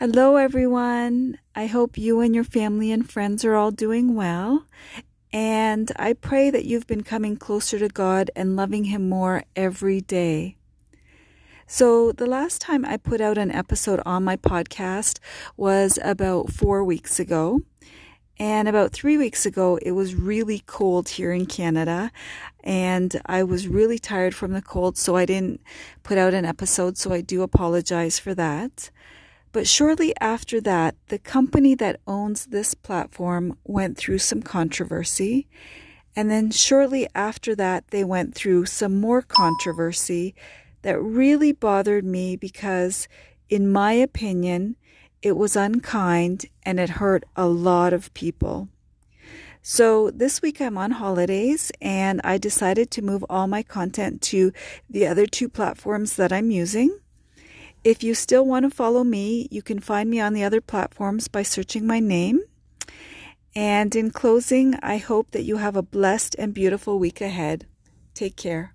Hello, 0.00 0.36
everyone. 0.36 1.40
I 1.56 1.66
hope 1.66 1.98
you 1.98 2.20
and 2.20 2.32
your 2.32 2.44
family 2.44 2.92
and 2.92 3.10
friends 3.10 3.44
are 3.44 3.56
all 3.56 3.72
doing 3.72 4.14
well. 4.14 4.64
And 5.32 5.90
I 5.96 6.12
pray 6.12 6.50
that 6.50 6.64
you've 6.64 6.86
been 6.86 7.02
coming 7.02 7.36
closer 7.36 7.80
to 7.80 7.88
God 7.88 8.30
and 8.36 8.54
loving 8.54 8.84
Him 8.84 9.08
more 9.08 9.42
every 9.56 10.00
day. 10.00 10.56
So, 11.66 12.12
the 12.12 12.28
last 12.28 12.60
time 12.60 12.84
I 12.84 12.96
put 12.96 13.20
out 13.20 13.38
an 13.38 13.50
episode 13.50 14.00
on 14.06 14.22
my 14.22 14.36
podcast 14.36 15.18
was 15.56 15.98
about 16.04 16.52
four 16.52 16.84
weeks 16.84 17.18
ago. 17.18 17.62
And 18.38 18.68
about 18.68 18.92
three 18.92 19.18
weeks 19.18 19.44
ago, 19.46 19.80
it 19.82 19.90
was 19.90 20.14
really 20.14 20.60
cold 20.60 21.08
here 21.08 21.32
in 21.32 21.46
Canada. 21.46 22.12
And 22.62 23.20
I 23.26 23.42
was 23.42 23.66
really 23.66 23.98
tired 23.98 24.36
from 24.36 24.52
the 24.52 24.62
cold, 24.62 24.96
so 24.96 25.16
I 25.16 25.26
didn't 25.26 25.60
put 26.04 26.18
out 26.18 26.34
an 26.34 26.44
episode. 26.44 26.96
So, 26.96 27.12
I 27.12 27.20
do 27.20 27.42
apologize 27.42 28.20
for 28.20 28.32
that. 28.36 28.92
But 29.52 29.66
shortly 29.66 30.14
after 30.20 30.60
that, 30.60 30.94
the 31.08 31.18
company 31.18 31.74
that 31.76 32.00
owns 32.06 32.46
this 32.46 32.74
platform 32.74 33.56
went 33.64 33.96
through 33.96 34.18
some 34.18 34.42
controversy. 34.42 35.48
And 36.14 36.30
then 36.30 36.50
shortly 36.50 37.08
after 37.14 37.54
that, 37.56 37.88
they 37.88 38.04
went 38.04 38.34
through 38.34 38.66
some 38.66 39.00
more 39.00 39.22
controversy 39.22 40.34
that 40.82 41.00
really 41.00 41.52
bothered 41.52 42.04
me 42.04 42.36
because, 42.36 43.08
in 43.48 43.70
my 43.70 43.92
opinion, 43.92 44.76
it 45.22 45.36
was 45.36 45.56
unkind 45.56 46.46
and 46.62 46.78
it 46.78 46.90
hurt 46.90 47.24
a 47.34 47.46
lot 47.46 47.92
of 47.92 48.12
people. 48.14 48.68
So 49.62 50.10
this 50.10 50.40
week 50.40 50.60
I'm 50.60 50.78
on 50.78 50.92
holidays 50.92 51.72
and 51.80 52.20
I 52.22 52.38
decided 52.38 52.90
to 52.92 53.02
move 53.02 53.24
all 53.28 53.46
my 53.46 53.62
content 53.62 54.22
to 54.22 54.52
the 54.88 55.06
other 55.06 55.26
two 55.26 55.48
platforms 55.48 56.16
that 56.16 56.32
I'm 56.32 56.50
using. 56.50 56.98
If 57.84 58.02
you 58.02 58.14
still 58.14 58.44
want 58.44 58.64
to 58.64 58.70
follow 58.70 59.04
me, 59.04 59.48
you 59.50 59.62
can 59.62 59.78
find 59.78 60.10
me 60.10 60.20
on 60.20 60.32
the 60.32 60.44
other 60.44 60.60
platforms 60.60 61.28
by 61.28 61.42
searching 61.42 61.86
my 61.86 62.00
name. 62.00 62.40
And 63.54 63.94
in 63.96 64.10
closing, 64.10 64.74
I 64.82 64.98
hope 64.98 65.30
that 65.30 65.44
you 65.44 65.56
have 65.56 65.76
a 65.76 65.82
blessed 65.82 66.36
and 66.38 66.52
beautiful 66.52 66.98
week 66.98 67.20
ahead. 67.20 67.66
Take 68.14 68.36
care. 68.36 68.74